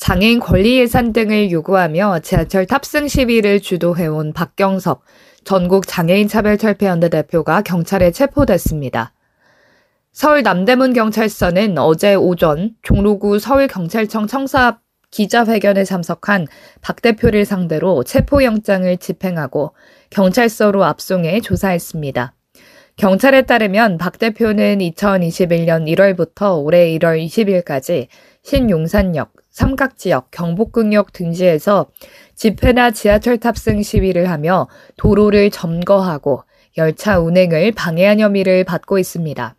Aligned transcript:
장애인 0.00 0.40
권리 0.40 0.78
예산 0.78 1.12
등을 1.12 1.50
요구하며 1.50 2.20
지하철 2.20 2.64
탑승 2.64 3.06
시위를 3.06 3.60
주도해온 3.60 4.32
박경섭 4.32 5.02
전국 5.44 5.86
장애인 5.86 6.26
차별 6.26 6.56
철폐연대 6.56 7.10
대표가 7.10 7.60
경찰에 7.60 8.10
체포됐습니다. 8.10 9.12
서울 10.10 10.42
남대문 10.42 10.94
경찰서는 10.94 11.76
어제 11.76 12.14
오전 12.14 12.70
종로구 12.80 13.38
서울경찰청 13.38 14.26
청사 14.26 14.68
앞 14.68 14.80
기자회견에 15.10 15.84
참석한 15.84 16.46
박 16.80 17.02
대표를 17.02 17.44
상대로 17.44 18.02
체포영장을 18.02 18.96
집행하고 18.96 19.74
경찰서로 20.08 20.82
압송해 20.82 21.42
조사했습니다. 21.42 22.32
경찰에 22.96 23.42
따르면 23.42 23.98
박 23.98 24.18
대표는 24.18 24.78
2021년 24.78 25.86
1월부터 25.94 26.64
올해 26.64 26.86
1월 26.98 27.22
20일까지 27.22 28.06
신용산역, 28.42 29.39
삼각지역, 29.50 30.30
경복궁역 30.30 31.12
등지에서 31.12 31.86
집회나 32.34 32.92
지하철 32.92 33.38
탑승 33.38 33.82
시위를 33.82 34.30
하며 34.30 34.68
도로를 34.96 35.50
점거하고 35.50 36.44
열차 36.78 37.18
운행을 37.18 37.72
방해한 37.72 38.20
혐의를 38.20 38.64
받고 38.64 38.98
있습니다. 38.98 39.54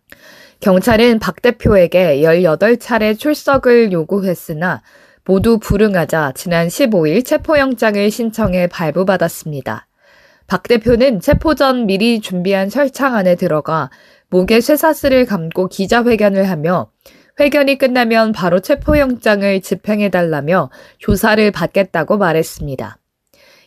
경찰은 0.60 1.18
박 1.18 1.42
대표에게 1.42 2.22
18차례 2.22 3.18
출석을 3.18 3.92
요구했으나 3.92 4.82
모두 5.24 5.58
불응하자 5.58 6.32
지난 6.34 6.68
15일 6.68 7.24
체포영장을 7.24 8.10
신청해 8.10 8.68
발부받았습니다. 8.68 9.86
박 10.46 10.64
대표는 10.64 11.20
체포 11.20 11.54
전 11.54 11.86
미리 11.86 12.20
준비한 12.20 12.70
설창 12.70 13.14
안에 13.14 13.36
들어가 13.36 13.90
목에 14.30 14.60
쇠사슬을 14.60 15.26
감고 15.26 15.68
기자회견을 15.68 16.48
하며 16.48 16.90
회견이 17.40 17.78
끝나면 17.78 18.32
바로 18.32 18.60
체포영장을 18.60 19.60
집행해달라며 19.60 20.70
조사를 20.98 21.50
받겠다고 21.50 22.18
말했습니다. 22.18 22.98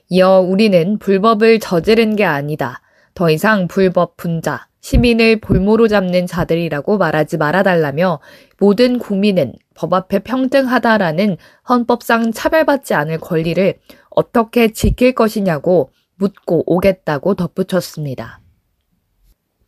이어 0.10 0.40
우리는 0.40 1.00
불법을 1.00 1.60
저지른 1.60 2.16
게 2.16 2.24
아니다. 2.26 2.82
더 3.16 3.30
이상 3.30 3.68
불법 3.68 4.18
분자, 4.18 4.68
시민을 4.82 5.40
볼모로 5.40 5.88
잡는 5.88 6.28
자들이라고 6.28 7.00
말하지 7.00 7.38
말아달라며 7.38 8.20
모든 8.60 9.00
국민은 9.00 9.54
법 9.74 9.94
앞에 9.94 10.20
평등하다라는 10.20 11.38
헌법상 11.68 12.32
차별받지 12.34 12.94
않을 12.94 13.18
권리를 13.18 13.80
어떻게 14.10 14.72
지킬 14.72 15.14
것이냐고 15.14 15.90
묻고 16.18 16.64
오겠다고 16.68 17.34
덧붙였습니다. 17.34 18.45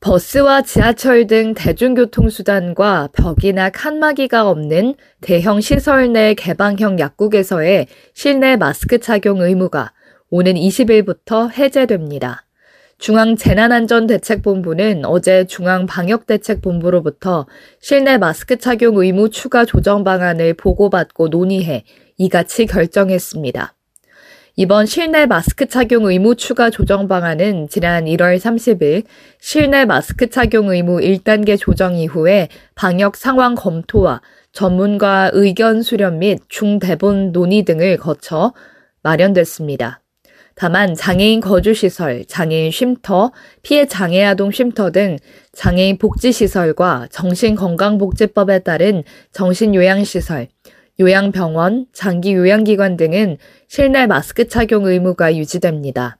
버스와 0.08 0.62
지하철 0.62 1.28
등 1.28 1.54
대중교통수단과 1.54 3.10
벽이나 3.12 3.70
칸막이가 3.70 4.50
없는 4.50 4.96
대형 5.20 5.60
시설 5.60 6.14
내 6.14 6.34
개방형 6.34 6.98
약국에서의 6.98 7.88
실내 8.14 8.56
마스크 8.56 9.00
착용 9.00 9.42
의무가 9.42 9.92
오는 10.30 10.54
20일부터 10.54 11.52
해제됩니다. 11.52 12.46
중앙재난안전대책본부는 13.00 15.04
어제 15.04 15.46
중앙방역대책본부로부터 15.46 17.46
실내 17.82 18.18
마스크 18.18 18.56
착용 18.56 18.96
의무 18.96 19.30
추가 19.30 19.66
조정 19.66 20.06
방안을 20.06 20.54
보고받고 20.54 21.28
논의해 21.28 21.84
이같이 22.16 22.66
결정했습니다. 22.66 23.77
이번 24.60 24.88
실내 24.88 25.28
마스크 25.28 25.68
착용 25.68 26.06
의무 26.06 26.34
추가 26.36 26.72
조정 26.72 27.08
방안은 27.08 27.70
지난 27.70 28.06
1월 28.06 28.40
30일 28.40 29.04
실내 29.40 29.86
마스크 29.86 30.32
착용 30.32 30.70
의무 30.70 30.98
1단계 30.98 31.60
조정 31.60 31.94
이후에 31.96 32.48
방역 32.74 33.18
상황 33.18 33.54
검토와 33.54 34.20
전문가 34.54 35.30
의견 35.32 35.84
수렴 35.84 36.18
및 36.18 36.40
중대본 36.50 37.34
논의 37.34 37.66
등을 37.66 37.98
거쳐 37.98 38.56
마련됐습니다. 39.04 40.02
다만 40.56 40.96
장애인 40.96 41.40
거주시설, 41.40 42.26
장애인 42.26 42.72
쉼터, 42.72 43.32
피해 43.62 43.86
장애 43.86 44.24
아동 44.24 44.50
쉼터 44.50 44.90
등 44.90 45.18
장애인 45.54 46.00
복지시설과 46.00 47.10
정신건강복지법에 47.12 48.64
따른 48.64 49.04
정신요양시설, 49.34 50.48
요양병원, 51.00 51.88
장기 51.94 52.34
요양기관 52.34 52.98
등은 52.98 53.38
실내 53.68 54.08
마스크 54.08 54.48
착용 54.48 54.86
의무가 54.86 55.36
유지됩니다. 55.36 56.18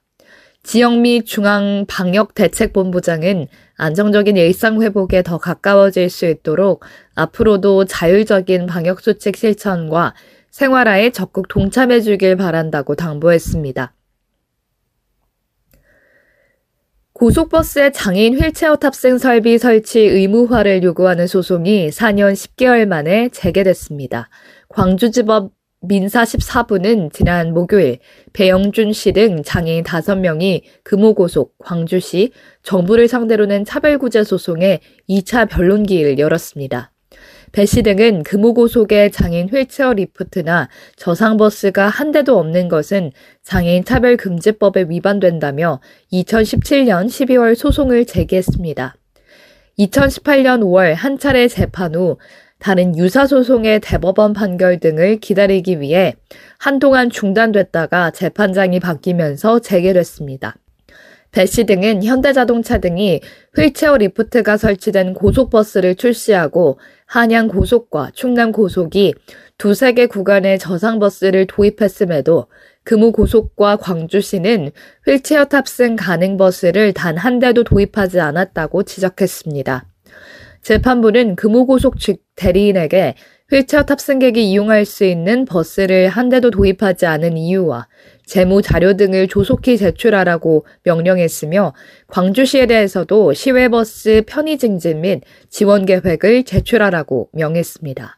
지역 0.62 0.98
및 0.98 1.24
중앙 1.24 1.86
방역대책본부장은 1.88 3.46
안정적인 3.76 4.36
일상 4.36 4.82
회복에 4.82 5.22
더 5.22 5.38
가까워질 5.38 6.10
수 6.10 6.26
있도록 6.26 6.84
앞으로도 7.14 7.86
자율적인 7.86 8.66
방역수칙 8.66 9.36
실천과 9.36 10.14
생활화에 10.50 11.10
적극 11.10 11.48
동참해 11.48 12.00
주길 12.00 12.36
바란다고 12.36 12.96
당부했습니다. 12.96 13.94
고속버스의 17.18 17.92
장애인 17.92 18.38
휠체어 18.38 18.76
탑승 18.76 19.18
설비 19.18 19.58
설치 19.58 20.00
의무화를 20.00 20.84
요구하는 20.84 21.26
소송이 21.26 21.90
4년 21.90 22.32
10개월 22.32 22.86
만에 22.86 23.28
재개됐습니다. 23.30 24.28
광주지법 24.68 25.52
민사 25.80 26.24
14부는 26.24 27.12
지난 27.12 27.54
목요일 27.54 27.98
배영준 28.32 28.92
씨 28.92 29.12
등 29.12 29.42
장애인 29.44 29.84
5명이 29.84 30.62
금호고속, 30.82 31.56
광주시, 31.58 32.32
정부를 32.62 33.06
상대로 33.08 33.46
낸 33.46 33.64
차별구제 33.64 34.24
소송에 34.24 34.80
2차 35.08 35.48
변론기를 35.48 36.18
열었습니다. 36.18 36.92
배 37.52 37.64
씨 37.64 37.82
등은 37.82 38.24
금호고속의 38.24 39.10
장애인 39.10 39.48
휠체어 39.48 39.94
리프트나 39.94 40.68
저상버스가 40.96 41.88
한 41.88 42.12
대도 42.12 42.38
없는 42.38 42.68
것은 42.68 43.12
장애인 43.42 43.84
차별금지법에 43.84 44.86
위반된다며 44.90 45.80
2017년 46.12 47.06
12월 47.06 47.54
소송을 47.54 48.04
제기했습니다. 48.04 48.96
2018년 49.78 50.60
5월 50.60 50.92
한 50.92 51.18
차례 51.18 51.46
재판 51.48 51.94
후 51.94 52.18
다른 52.58 52.96
유사 52.96 53.26
소송의 53.26 53.80
대법원 53.80 54.32
판결 54.32 54.80
등을 54.80 55.18
기다리기 55.20 55.80
위해 55.80 56.14
한동안 56.58 57.08
중단됐다가 57.10 58.10
재판장이 58.10 58.80
바뀌면서 58.80 59.60
재개됐습니다. 59.60 60.56
배씨 61.30 61.64
등은 61.64 62.02
현대자동차 62.02 62.78
등이 62.78 63.20
휠체어 63.56 63.98
리프트가 63.98 64.56
설치된 64.56 65.12
고속버스를 65.14 65.94
출시하고 65.94 66.80
한양 67.06 67.48
고속과 67.48 68.12
충남 68.14 68.50
고속이 68.50 69.14
두세 69.58 69.92
개 69.92 70.06
구간의 70.06 70.58
저상버스를 70.58 71.46
도입했음에도 71.46 72.46
금우 72.84 73.12
고속과 73.12 73.76
광주시는 73.76 74.70
휠체어 75.06 75.44
탑승 75.44 75.96
가능 75.96 76.38
버스를 76.38 76.94
단 76.94 77.18
한 77.18 77.38
대도 77.38 77.62
도입하지 77.62 78.20
않았다고 78.20 78.84
지적했습니다. 78.84 79.87
재판부는 80.62 81.36
금호고속 81.36 81.98
측 81.98 82.22
대리인에게 82.36 83.14
휠체어 83.50 83.84
탑승객이 83.84 84.50
이용할 84.50 84.84
수 84.84 85.04
있는 85.04 85.46
버스를 85.46 86.08
한 86.08 86.28
대도 86.28 86.50
도입하지 86.50 87.06
않은 87.06 87.38
이유와 87.38 87.88
재무 88.26 88.60
자료 88.60 88.94
등을 88.94 89.26
조속히 89.26 89.78
제출하라고 89.78 90.66
명령했으며 90.82 91.72
광주시에 92.08 92.66
대해서도 92.66 93.32
시외버스 93.32 94.24
편의 94.26 94.58
증진 94.58 95.00
및 95.00 95.22
지원 95.48 95.86
계획을 95.86 96.44
제출하라고 96.44 97.30
명했습니다. 97.32 98.17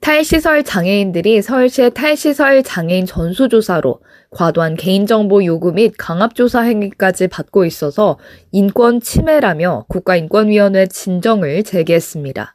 탈시설 0.00 0.62
장애인들이 0.62 1.42
서울시의 1.42 1.90
탈시설 1.92 2.62
장애인 2.62 3.04
전수조사로 3.06 4.00
과도한 4.30 4.76
개인정보 4.76 5.44
요구 5.44 5.72
및 5.72 5.94
강압조사 5.98 6.62
행위까지 6.62 7.28
받고 7.28 7.64
있어서 7.64 8.18
인권 8.52 9.00
침해라며 9.00 9.86
국가인권위원회 9.88 10.86
진정을 10.86 11.64
제기했습니다. 11.64 12.54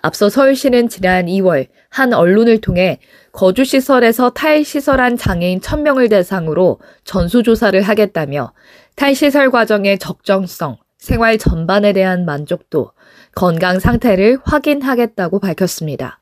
앞서 0.00 0.28
서울시는 0.28 0.88
지난 0.88 1.26
2월 1.26 1.66
한 1.90 2.12
언론을 2.12 2.60
통해 2.60 3.00
거주시설에서 3.32 4.30
탈시설한 4.30 5.16
장애인 5.16 5.60
1000명을 5.60 6.08
대상으로 6.08 6.80
전수조사를 7.04 7.80
하겠다며 7.82 8.52
탈시설 8.94 9.50
과정의 9.50 9.98
적정성, 9.98 10.78
생활 10.98 11.38
전반에 11.38 11.92
대한 11.92 12.24
만족도, 12.24 12.92
건강 13.34 13.80
상태를 13.80 14.38
확인하겠다고 14.44 15.40
밝혔습니다. 15.40 16.20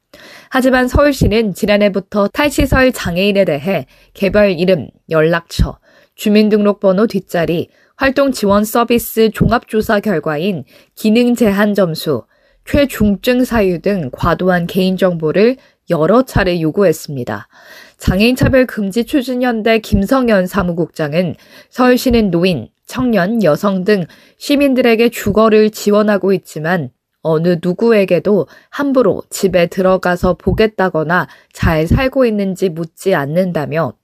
하지만 0.50 0.88
서울시는 0.88 1.55
지난해부터 1.55 2.28
탈시설 2.28 2.93
장애인에 2.93 3.44
대해 3.44 3.87
개별 4.14 4.50
이름, 4.50 4.88
연락처, 5.11 5.78
주민등록번호 6.14 7.06
뒷자리, 7.06 7.69
활동 7.96 8.32
지원 8.32 8.64
서비스 8.64 9.31
종합조사 9.31 10.00
결과인 10.00 10.64
기능 10.94 11.34
제한 11.34 11.75
점수, 11.75 12.25
최중증 12.67 13.44
사유 13.44 13.81
등 13.81 14.11
과도한 14.12 14.67
개인정보를 14.67 15.56
여러 15.88 16.23
차례 16.23 16.61
요구했습니다. 16.61 17.49
장애인차별 17.96 18.67
금지 18.67 19.05
추진연대 19.05 19.78
김성연 19.78 20.46
사무국장은 20.46 21.37
서울시는 21.70 22.31
노인, 22.31 22.69
청년, 22.87 23.43
여성 23.43 23.84
등 23.84 24.06
시민들에게 24.38 25.08
주거를 25.08 25.70
지원하고 25.70 26.32
있지만 26.32 26.90
어느 27.26 27.58
누구에게도 27.62 28.46
함부로 28.70 29.23
집에 29.31 29.67
들어가서 29.67 30.34
보겠다거나 30.34 31.26
잘 31.52 31.87
살고 31.87 32.25
있는지 32.25 32.69
묻지 32.69 33.14
않는다며 33.14 33.94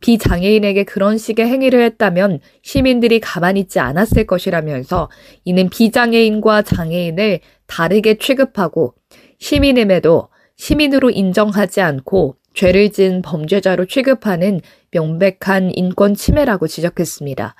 비장애인에게 0.00 0.84
그런 0.84 1.16
식의 1.16 1.46
행위를 1.46 1.82
했다면 1.82 2.40
시민들이 2.62 3.20
가만히 3.20 3.60
있지 3.60 3.78
않았을 3.78 4.26
것이라면서 4.26 5.08
이는 5.44 5.70
비장애인과 5.70 6.62
장애인을 6.62 7.40
다르게 7.66 8.18
취급하고 8.18 8.94
시민임에도 9.38 10.28
시민으로 10.56 11.10
인정하지 11.10 11.80
않고 11.80 12.36
죄를 12.54 12.90
지은 12.90 13.22
범죄자로 13.22 13.86
취급하는 13.86 14.60
명백한 14.94 15.72
인권 15.74 16.14
침해라고 16.14 16.68
지적했습니다. 16.68 17.54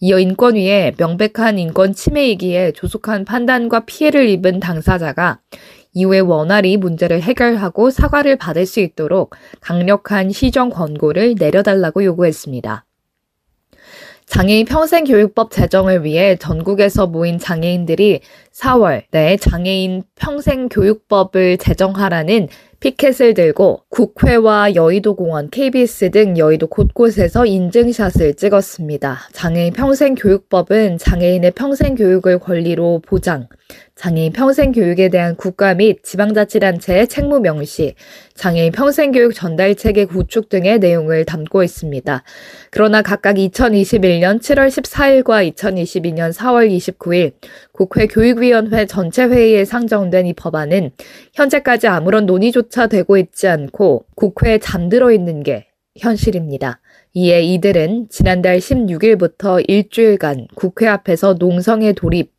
이어 0.00 0.18
인권위에 0.18 0.94
명백한 0.96 1.58
인권 1.58 1.92
침해이기에 1.92 2.72
조속한 2.72 3.24
판단과 3.24 3.84
피해를 3.84 4.28
입은 4.28 4.58
당사자가 4.58 5.40
이후에 5.92 6.20
원활히 6.20 6.76
문제를 6.76 7.20
해결하고 7.22 7.90
사과를 7.90 8.36
받을 8.36 8.66
수 8.66 8.80
있도록 8.80 9.34
강력한 9.60 10.30
시정 10.30 10.70
권고를 10.70 11.34
내려달라고 11.38 12.04
요구했습니다. 12.04 12.84
장애인 14.26 14.66
평생교육법 14.66 15.50
제정을 15.50 16.04
위해 16.04 16.36
전국에서 16.36 17.06
모인 17.06 17.38
장애인들이 17.38 18.20
4월 18.52 19.02
내 19.10 19.38
장애인 19.38 20.02
평생교육법을 20.16 21.56
제정하라는 21.56 22.48
피켓을 22.80 23.34
들고 23.34 23.82
국회와 23.88 24.76
여의도공원, 24.76 25.50
KBS 25.50 26.12
등 26.12 26.38
여의도 26.38 26.68
곳곳에서 26.68 27.44
인증샷을 27.44 28.34
찍었습니다. 28.34 29.18
장애인 29.32 29.72
평생교육법은 29.72 30.98
장애인의 30.98 31.50
평생교육을 31.52 32.38
권리로 32.38 33.02
보장, 33.04 33.48
장애인 33.96 34.32
평생교육에 34.32 35.08
대한 35.08 35.34
국가 35.34 35.74
및 35.74 36.04
지방자치단체의 36.04 37.08
책무 37.08 37.40
명시, 37.40 37.96
장애인 38.34 38.70
평생교육 38.70 39.34
전달체계 39.34 40.04
구축 40.04 40.48
등의 40.48 40.78
내용을 40.78 41.24
담고 41.24 41.64
있습니다. 41.64 42.22
그러나 42.70 43.02
각각 43.02 43.34
2021년 43.34 44.38
7월 44.38 44.68
14일과 44.68 45.52
2022년 45.52 46.32
4월 46.32 46.70
29일 46.70 47.32
국회 47.78 48.08
교육위원회 48.08 48.86
전체 48.86 49.22
회의에 49.22 49.64
상정된 49.64 50.26
이 50.26 50.32
법안은 50.32 50.90
현재까지 51.32 51.86
아무런 51.86 52.26
논의조차 52.26 52.88
되고 52.88 53.16
있지 53.16 53.46
않고 53.46 54.04
국회에 54.16 54.58
잠들어 54.58 55.12
있는 55.12 55.44
게 55.44 55.68
현실입니다. 55.96 56.80
이에 57.14 57.40
이들은 57.40 58.08
지난달 58.10 58.58
16일부터 58.58 59.62
일주일간 59.64 60.48
국회 60.56 60.88
앞에서 60.88 61.34
농성에 61.34 61.92
돌입, 61.92 62.32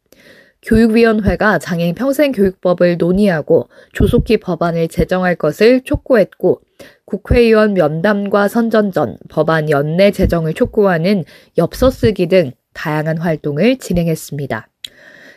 교육위원회가 0.62 1.60
장애인 1.60 1.96
평생교육법을 1.96 2.98
논의하고 2.98 3.70
조속히 3.94 4.36
법안을 4.36 4.90
제정할 4.90 5.36
것을 5.36 5.86
촉구했고 5.86 6.60
국회의원 7.06 7.76
면담과 7.76 8.50
선전전, 8.50 9.16
법안 9.30 9.70
연내 9.70 10.12
제정을 10.12 10.54
촉구하는 10.54 11.24
엽서 11.58 11.92
쓰기 11.92 12.28
등 12.28 12.52
다양한 12.74 13.20
활동을 13.20 13.78
진행했습니다. 13.78 14.68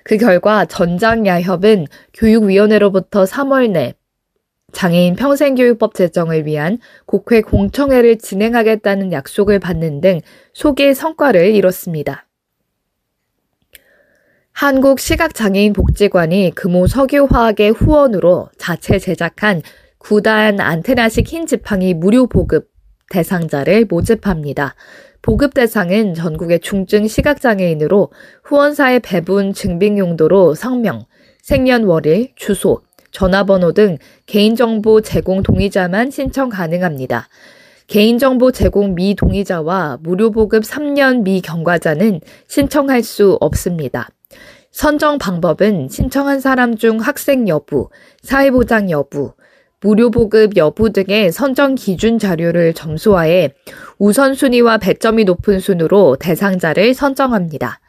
그 0.04 0.16
결과 0.16 0.64
전장야협은 0.64 1.86
교육위원회로부터 2.14 3.24
3월 3.24 3.70
내 3.70 3.94
장애인 4.72 5.16
평생교육법 5.16 5.94
제정을 5.94 6.46
위한 6.46 6.78
국회 7.06 7.42
공청회를 7.42 8.18
진행하겠다는 8.18 9.12
약속을 9.12 9.58
받는 9.58 10.00
등 10.00 10.20
소기의 10.54 10.94
성과를 10.94 11.54
이뤘습니다. 11.54 12.26
한국시각장애인 14.52 15.72
복지관이 15.72 16.52
금호 16.54 16.86
석유화학의 16.86 17.70
후원으로 17.70 18.48
자체 18.58 18.98
제작한 18.98 19.62
9단 19.98 20.60
안테나식 20.60 21.26
흰 21.26 21.46
지팡이 21.46 21.94
무료 21.94 22.26
보급 22.26 22.70
대상자를 23.10 23.86
모집합니다. 23.88 24.74
보급 25.22 25.54
대상은 25.54 26.14
전국의 26.14 26.58
중증 26.60 27.06
시각장애인으로 27.06 28.10
후원사의 28.42 29.00
배분 29.00 29.52
증빙 29.52 29.96
용도로 29.96 30.54
성명, 30.54 31.04
생년월일, 31.42 32.32
주소, 32.34 32.82
전화번호 33.12 33.72
등 33.72 33.98
개인정보 34.26 35.02
제공 35.02 35.44
동의자만 35.44 36.10
신청 36.10 36.48
가능합니다. 36.48 37.28
개인정보 37.86 38.50
제공 38.50 38.94
미동의자와 38.94 39.98
무료 40.00 40.32
보급 40.32 40.64
3년 40.64 41.22
미경과자는 41.22 42.20
신청할 42.48 43.02
수 43.04 43.36
없습니다. 43.40 44.08
선정 44.72 45.18
방법은 45.18 45.88
신청한 45.90 46.40
사람 46.40 46.76
중 46.76 46.98
학생 46.98 47.46
여부, 47.46 47.90
사회보장 48.22 48.90
여부, 48.90 49.34
무료 49.82 50.12
보급 50.12 50.56
여부 50.56 50.92
등의 50.92 51.32
선정 51.32 51.74
기준 51.74 52.18
자료를 52.18 52.72
점수하에 52.72 53.50
우선순위와 53.98 54.78
배점이 54.78 55.24
높은 55.24 55.58
순으로 55.58 56.16
대상자를 56.20 56.94
선정합니다. 56.94 57.80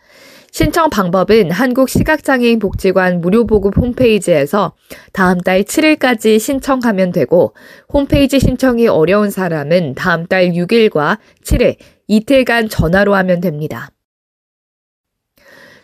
신청 0.52 0.90
방법은 0.90 1.52
한국시각장애인 1.52 2.60
복지관 2.60 3.22
무료 3.22 3.46
보급 3.46 3.78
홈페이지에서 3.78 4.74
다음 5.12 5.40
달 5.40 5.64
7일까지 5.64 6.40
신청하면 6.40 7.12
되고 7.12 7.56
홈페이지 7.92 8.40
신청이 8.40 8.88
어려운 8.88 9.30
사람은 9.30 9.94
다음 9.96 10.26
달 10.26 10.50
6일과 10.50 11.20
7일 11.44 11.78
이틀간 12.08 12.70
전화로 12.70 13.16
하면 13.16 13.40
됩니다. 13.40 13.90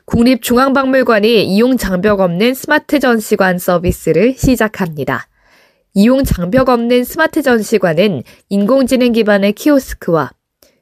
국립중앙박물관이 0.05 1.45
이용 1.45 1.77
장벽 1.77 2.19
없는 2.19 2.55
스마트 2.55 2.99
전시관 2.99 3.59
서비스를 3.59 4.33
시작합니다. 4.35 5.28
이용 6.01 6.23
장벽 6.23 6.69
없는 6.69 7.03
스마트 7.03 7.41
전시관은 7.41 8.23
인공지능 8.47 9.11
기반의 9.11 9.51
키오스크와 9.51 10.31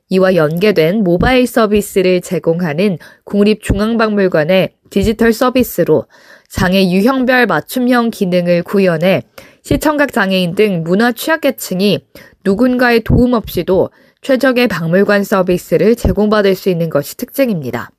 이와 0.09 0.35
연계된 0.35 1.03
모바일 1.03 1.47
서비스를 1.47 2.21
제공하는 2.21 2.99
국립중앙박물관의 3.23 4.73
디지털 4.91 5.33
서비스로 5.33 6.05
장애 6.47 6.91
유형별 6.91 7.47
맞춤형 7.47 8.11
기능을 8.11 8.61
구현해 8.61 9.23
시청각 9.63 10.13
장애인 10.13 10.53
등 10.53 10.83
문화 10.83 11.11
취약계층이 11.11 12.05
누군가의 12.45 13.03
도움 13.03 13.33
없이도 13.33 13.89
최적의 14.21 14.67
박물관 14.67 15.23
서비스를 15.23 15.95
제공받을 15.95 16.53
수 16.53 16.69
있는 16.69 16.91
것이 16.91 17.17
특징입니다. 17.17 17.89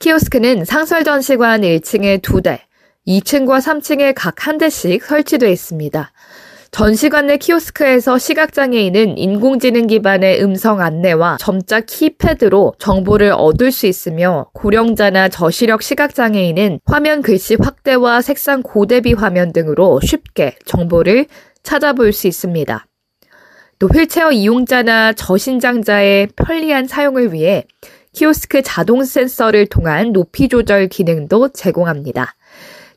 키오스크는 0.00 0.64
상설 0.64 1.04
전시관 1.04 1.60
1층에 1.60 2.22
2대, 2.22 2.60
2층과 3.06 3.60
3층에 3.60 4.14
각 4.16 4.46
한 4.46 4.56
대씩 4.56 5.04
설치되어 5.04 5.50
있습니다. 5.50 6.12
전시관 6.76 7.28
내 7.28 7.38
키오스크에서 7.38 8.18
시각장애인은 8.18 9.16
인공지능 9.16 9.86
기반의 9.86 10.42
음성 10.42 10.82
안내와 10.82 11.38
점자 11.40 11.80
키패드로 11.80 12.74
정보를 12.78 13.32
얻을 13.34 13.72
수 13.72 13.86
있으며 13.86 14.50
고령자나 14.52 15.30
저시력 15.30 15.82
시각장애인은 15.82 16.80
화면 16.84 17.22
글씨 17.22 17.56
확대와 17.58 18.20
색상 18.20 18.60
고대비 18.60 19.14
화면 19.14 19.54
등으로 19.54 20.00
쉽게 20.02 20.56
정보를 20.66 21.28
찾아볼 21.62 22.12
수 22.12 22.26
있습니다. 22.26 22.86
또 23.78 23.86
휠체어 23.86 24.32
이용자나 24.32 25.14
저신장자의 25.14 26.28
편리한 26.36 26.86
사용을 26.86 27.32
위해 27.32 27.64
키오스크 28.12 28.60
자동 28.60 29.02
센서를 29.02 29.64
통한 29.64 30.12
높이 30.12 30.48
조절 30.48 30.88
기능도 30.88 31.52
제공합니다. 31.54 32.34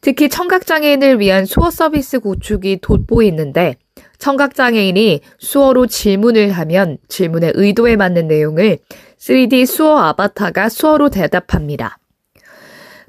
특히 0.01 0.29
청각장애인을 0.29 1.19
위한 1.19 1.45
수어 1.45 1.69
서비스 1.69 2.19
구축이 2.19 2.79
돋보이는데 2.81 3.75
청각장애인이 4.17 5.21
수어로 5.39 5.87
질문을 5.87 6.51
하면 6.51 6.97
질문의 7.07 7.53
의도에 7.55 7.95
맞는 7.95 8.27
내용을 8.27 8.79
3D 9.17 9.65
수어 9.65 9.97
아바타가 9.97 10.69
수어로 10.69 11.09
대답합니다. 11.09 11.99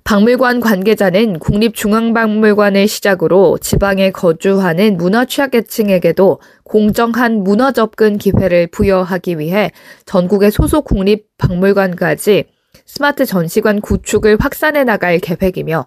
박물관 0.02 0.60
관계자는 0.60 1.38
국립중앙박물관을 1.38 2.88
시작으로 2.88 3.58
지방에 3.58 4.10
거주하는 4.10 4.96
문화 4.96 5.24
취약계층에게도 5.24 6.40
공정한 6.64 7.44
문화 7.44 7.70
접근 7.70 8.18
기회를 8.18 8.68
부여하기 8.68 9.38
위해 9.38 9.70
전국의 10.06 10.50
소속 10.50 10.84
국립박물관까지 10.86 12.46
스마트 12.86 13.24
전시관 13.24 13.80
구축을 13.80 14.36
확산해 14.40 14.84
나갈 14.84 15.18
계획이며 15.18 15.86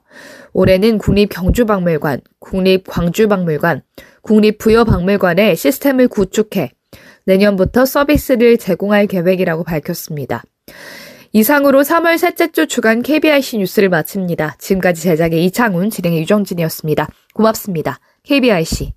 올해는 0.53 0.97
국립경주박물관, 0.97 2.21
국립광주박물관, 2.39 3.81
국립부여박물관의 4.21 5.55
시스템을 5.55 6.07
구축해 6.07 6.71
내년부터 7.25 7.85
서비스를 7.85 8.57
제공할 8.57 9.07
계획이라고 9.07 9.63
밝혔습니다. 9.63 10.43
이상으로 11.31 11.81
3월 11.81 12.17
셋째 12.19 12.51
주 12.51 12.67
주간 12.67 13.01
KBIC 13.01 13.57
뉴스를 13.57 13.89
마칩니다. 13.89 14.55
지금까지 14.59 15.01
제작의 15.01 15.43
이창훈, 15.45 15.89
진행의 15.89 16.21
유정진이었습니다. 16.21 17.07
고맙습니다. 17.33 17.99
KBIC. 18.23 18.93